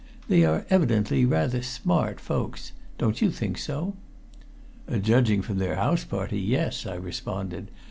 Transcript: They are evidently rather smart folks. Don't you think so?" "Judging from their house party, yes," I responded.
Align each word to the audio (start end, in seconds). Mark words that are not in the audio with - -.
They 0.27 0.43
are 0.45 0.65
evidently 0.71 1.25
rather 1.25 1.61
smart 1.61 2.19
folks. 2.19 2.71
Don't 2.97 3.21
you 3.21 3.29
think 3.29 3.59
so?" 3.59 3.93
"Judging 4.99 5.43
from 5.43 5.59
their 5.59 5.75
house 5.75 6.05
party, 6.05 6.39
yes," 6.39 6.87
I 6.87 6.95
responded. 6.95 7.69